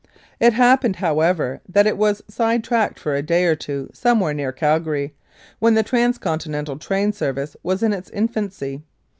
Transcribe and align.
It 0.39 0.53
happened, 0.53 0.95
however, 0.95 1.61
that 1.69 1.85
it 1.85 1.95
was 1.95 2.23
side 2.27 2.63
tracked 2.63 2.97
for 2.99 3.13
a 3.13 3.21
day 3.21 3.45
or 3.45 3.55
two 3.55 3.91
somewhere 3.93 4.33
near 4.33 4.51
Calgary, 4.51 5.13
when 5.59 5.75
the 5.75 5.83
trans 5.83 6.17
conti 6.17 6.49
nental 6.49 6.79
train 6.81 7.13
service 7.13 7.55
was 7.61 7.83
in 7.83 7.93
its 7.93 8.09
infancy. 8.09 8.81